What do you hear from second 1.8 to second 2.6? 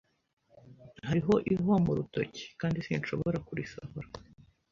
mu rutoki